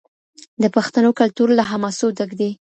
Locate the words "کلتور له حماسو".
1.19-2.05